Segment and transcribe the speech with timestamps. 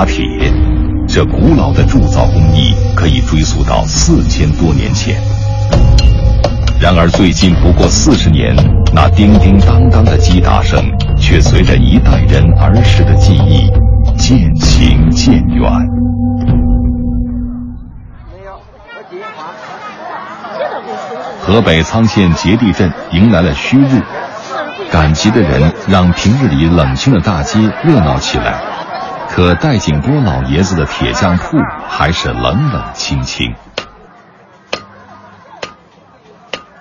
[0.00, 0.24] 打铁，
[1.06, 5.14] 这古老的铸造工艺可以追溯到四千多年前。
[6.80, 8.56] 然而，最近不过四十年，
[8.94, 10.82] 那叮叮当当的击打声，
[11.18, 13.70] 却随着一代人儿时的记忆
[14.16, 15.70] 渐行渐远。
[21.42, 24.00] 河北沧县结地镇迎来了旭日，
[24.90, 28.69] 赶集的人让平日里冷清的大街热闹起来。
[29.32, 31.56] 可戴景波老爷子的铁匠铺
[31.88, 33.54] 还是冷冷清清。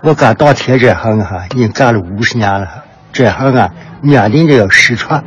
[0.02, 2.68] 我干打铁这行哈，已经干了五十年了。
[3.14, 3.70] 这行啊，
[4.02, 5.24] 面临着要失传，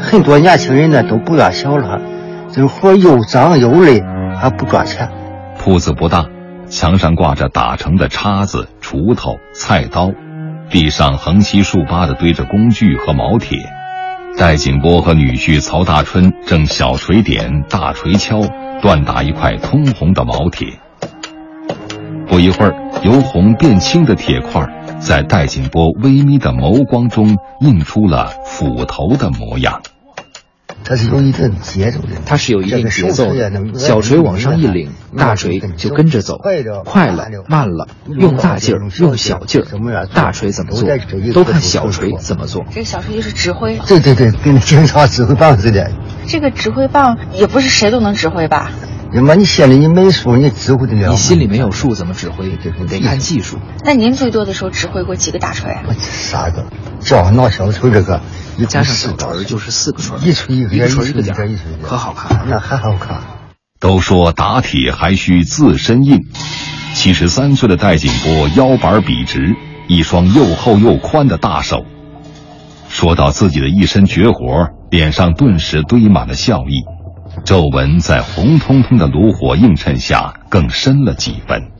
[0.00, 2.00] 很多年轻人呢都不愿想了。
[2.52, 4.02] 这活又脏又累，
[4.36, 5.08] 还不赚钱。
[5.58, 6.26] 铺子不大。
[6.68, 10.10] 墙上挂着打成的叉子、锄头、菜刀，
[10.68, 13.58] 地上横七竖八的堆着工具和毛铁。
[14.38, 18.38] 戴景波和女婿曹大春正小锤点、大锤敲，
[18.80, 20.78] 锻打一块通红的毛铁。
[22.28, 22.72] 不一会儿，
[23.02, 24.64] 由红变青的铁块，
[25.00, 29.82] 在戴景波微眯的眸光中映出了斧头的模样。
[30.88, 33.78] 它是有一定节奏的，它是有一定节奏的。
[33.78, 40.88] 小锤往上一领，大锤就跟着走，快了慢了，用大劲儿用小劲儿，大锤怎么做，
[41.34, 42.64] 都看小锤怎么做。
[42.70, 43.78] 这个小锤就是指挥。
[43.86, 45.90] 对对对，跟那警察指挥棒似的。
[46.26, 48.70] 这个指挥棒也不是谁都能指挥吧？
[49.12, 51.10] 你妈，你心里你没数，你指挥得了？
[51.10, 52.48] 你心里没有数，怎么指挥？
[52.88, 53.58] 得看技术。
[53.84, 55.76] 那您最多的时候指挥过几个大锤？
[56.00, 56.64] 三个，
[57.00, 58.22] 叫闹小锤这个。
[58.66, 61.34] 加上小锤就是四个锤，一锤一个一锤一个点，
[61.82, 63.20] 可好看，那还好看。
[63.80, 66.18] 都说打铁还需自身硬，
[66.94, 69.54] 七十三岁的戴景波腰板笔直，
[69.86, 71.86] 一双又厚又宽的大手。
[72.88, 76.82] 说到自己的一身绝活，脸上顿时堆满了笑意，
[77.44, 81.70] 皱纹在红彤彤的炉火映衬下更深了几分。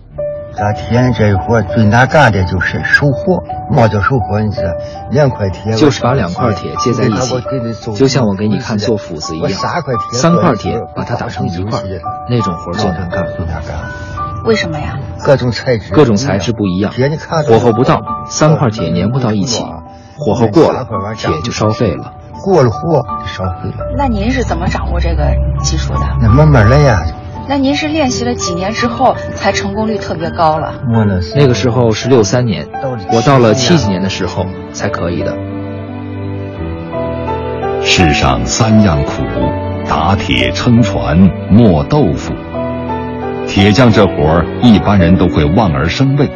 [0.58, 4.40] 打铁这一活最难干的就是收活，嘛叫收活？
[4.40, 4.72] 你知道，
[5.10, 9.50] 两块铁就是把两块铁接在一起，就像我给你看做斧子一样，
[10.12, 11.82] 三块铁把它打成一块，
[12.28, 13.24] 那种活最难干。
[13.36, 13.76] 最难干。
[14.44, 14.98] 为什么呀？
[15.24, 16.92] 各种材质，各种材质不一样，
[17.46, 19.62] 火候不到，三块铁粘不到一起，
[20.16, 20.86] 火候过了，
[21.16, 22.14] 铁就烧废了。
[22.42, 23.94] 过了火就烧废了。
[23.96, 25.24] 那您是怎么掌握这个
[25.60, 26.00] 技术的？
[26.20, 27.02] 那慢慢来呀。
[27.48, 30.74] 那您是练习了几年之后才成功率特别高了？
[31.34, 32.68] 那个时候是六三年，
[33.10, 35.34] 我到了七几年的时候才可以的。
[37.80, 39.22] 世上三样苦：
[39.88, 41.18] 打铁、撑船、
[41.50, 42.34] 磨豆腐。
[43.46, 46.28] 铁匠这活儿，一般人都会望而生畏，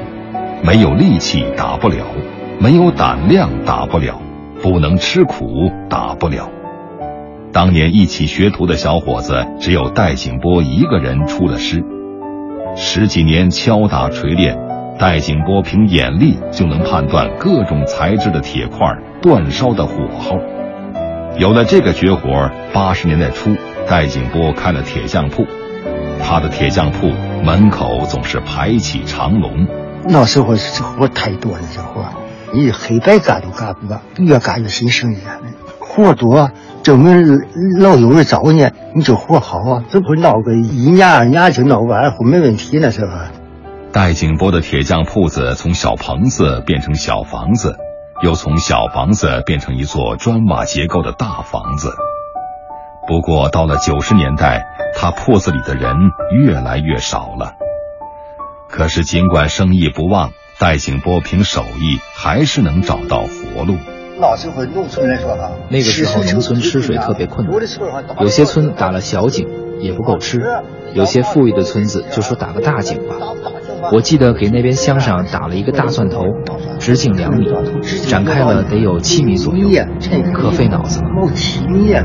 [0.63, 2.07] 没有力气打不了，
[2.59, 4.19] 没有胆量打不了，
[4.63, 6.49] 不能吃苦打不了。
[7.53, 11.85] 当年一起学徒的小伙子，只有戴景波一个人出了师。
[12.75, 14.59] 十几年敲打锤炼，
[14.99, 18.87] 戴景波凭眼力就能判断各种材质的铁块
[19.21, 20.39] 煅烧的火候。
[21.37, 23.55] 有了这个绝活，八十年代初，
[23.87, 25.45] 戴景波开了铁匠铺。
[26.23, 27.11] 他的铁匠铺
[27.45, 29.67] 门口总是排起长龙。
[30.09, 32.03] 那时候是活太多了，这活
[32.55, 35.21] 你黑白干都干不完，越干越心生厌。
[35.79, 36.51] 活多。
[36.83, 37.39] 证明
[37.79, 39.85] 老有人找你，你这活好啊！
[39.89, 43.31] 这不闹个一年二年就闹完，后没问题那是吧？
[43.93, 47.77] 戴景波的铁匠铺子从小棚子变成小房子，
[48.23, 51.91] 又从小房子变成一座砖瓦结构的大房子。
[53.07, 54.67] 不过到了九十年代，
[54.97, 55.95] 他铺子里的人
[56.35, 57.53] 越来越少了。
[58.69, 63.77] 可是尽管生意不旺，戴景波凭手艺还是能找到活路。
[64.23, 67.61] 那时候农村来说哈，那个时候农村吃水特别困难，
[68.21, 69.49] 有些村打了小井
[69.81, 70.41] 也不够吃，
[70.95, 73.17] 有些富裕的村子就说打个大井吧。
[73.93, 76.23] 我记得给那边乡上打了一个大钻头，
[76.79, 77.49] 直径两米，
[78.09, 79.69] 展开了得有七米左右，
[80.33, 81.09] 可费脑子了。
[81.35, 82.05] 七米呀，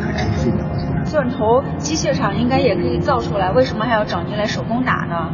[0.00, 0.86] 可真费脑子。
[1.04, 5.28] 钻头机械厂应该也可以造出来，为什么还要找您来手工打呢？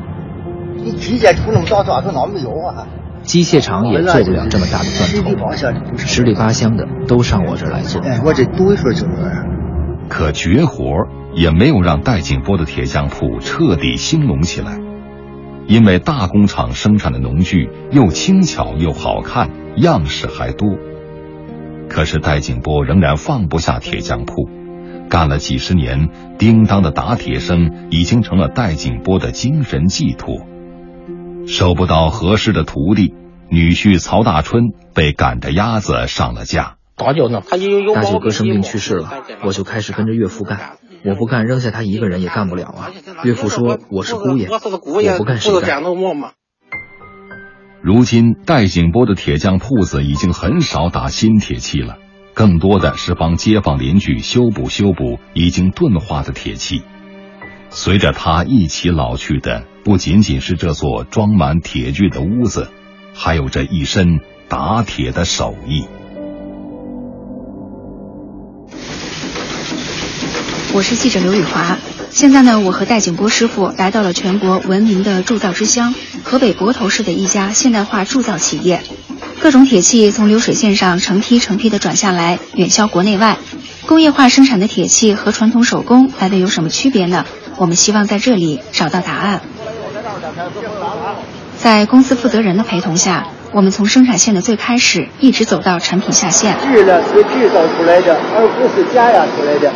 [0.75, 2.89] 你机械出那么大钻头哪没有啊？
[3.23, 8.03] 机械厂也做不了这么大的钻头，十里八乡的都上我这儿来做。
[8.25, 9.47] 我这多一份就这样。
[10.09, 14.79] 可绝活也没有让戴景波的铁匠铺彻底兴隆起来，
[15.67, 20.69] 因为大工厂生产的农具又轻巧又好看，样式还多。
[21.89, 24.49] 可是戴景波仍然放不下铁匠铺，
[25.09, 26.09] 干了几十年，
[26.39, 30.47] 叮当的打铁声已经成了戴景波的精神寄托。
[31.47, 33.15] 收不到合适的徒弟，
[33.49, 34.65] 女婿曹大春
[34.95, 36.77] 被赶着鸭子上了架。
[36.97, 37.29] 大舅
[38.19, 40.79] 哥生病去世了，我就开始跟着岳父干。
[41.03, 42.91] 我不干，扔下他一个人也干不了啊。
[43.25, 44.59] 岳父说我是姑爷，我
[45.19, 45.83] 不干谁干？
[47.83, 51.97] 如今戴景波的铁匠铺子已经很少打新铁器了，
[52.35, 56.83] 更多的是帮街坊邻居修补修补已经钝化的铁器。
[57.73, 62.69] 随着他一起老去的，不仅仅是这座装满铁具的屋子，
[63.15, 64.19] 还有这一身
[64.49, 65.85] 打铁的手艺。
[70.75, 71.79] 我是记者刘雨华，
[72.11, 75.95] 现在呢，我和戴景波师傅来到了全国闻名的铸造之乡
[76.25, 78.83] 河北泊头市的一家现代化铸造企业。
[79.41, 83.39] 各种铁器从流水线上成批成批的转下来，远销国内外。
[83.87, 87.25] 工业化生产的铁器和传统手工来的有什么区别呢？
[87.61, 89.43] 我们希望在这里找到答案。
[91.59, 96.57] 在公司负责人的陪同下，我们从生产线的最开始一直走到产品下线。
[96.61, 99.71] 制呢是制造出来的，而不是加压出来的。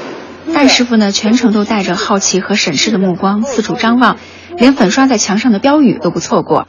[0.55, 4.17] 戴师傅呢，全程都带着好奇和审视的目光四处张望，
[4.57, 6.67] 连粉刷在墙上的标语都不错过。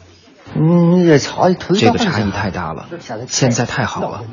[0.54, 2.88] 嗯，这差这个差异太大了。
[3.30, 4.26] 现在太好了，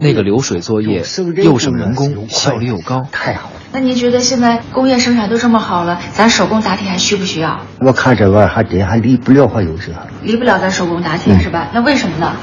[0.00, 1.04] 那个流水作业
[1.36, 3.59] 又省人工，效率又高，太好了。
[3.72, 7.60] 那您觉得现在工业生产都这么好了，咱手工打铁还需不需要？
[7.80, 11.68] 我看这玩意儿还真还离不了，还有这离不了咱手工打铁是吧？
[11.72, 12.34] 那为什么呢？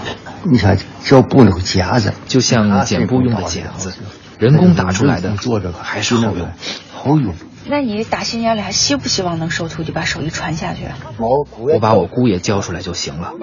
[0.44, 3.94] 你看，只要布那个夹子，就像剪布用的剪子。
[4.40, 6.48] 人工打出来的做这个还是好用，
[6.94, 7.34] 好用。
[7.66, 10.84] 那你打心眼里还希不希望能收徒弟把手艺传下去？
[11.18, 13.34] 我把我姑爷教出来就行了。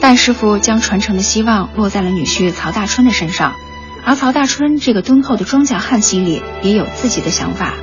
[0.00, 3.54] 戴师傅将传承的希望落在了女婿曹大春的身上，
[4.06, 7.74] 而曹大春这个敦厚的庄稼汉心里也有自己的想法。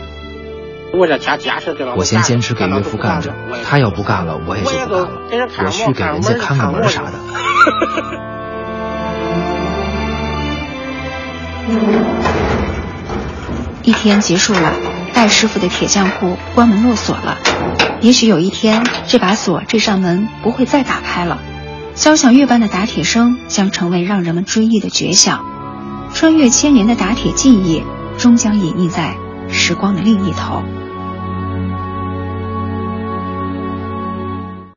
[0.93, 3.33] 我先坚持给岳父干着，
[3.63, 5.09] 他要不干了，我也就不干了。
[5.65, 7.13] 我去给人家看看门啥的。
[13.83, 14.73] 一天结束了，
[15.13, 17.37] 戴师傅的铁匠铺关门落锁了。
[18.01, 21.39] 也许有一天，这把锁、这扇门不会再打开了。
[21.95, 25.45] 交响乐般的打铁声将成为让人们追忆的绝响，
[26.13, 27.83] 穿越千年的打铁技艺
[28.17, 29.15] 终将隐匿在
[29.49, 30.61] 时光的另一头。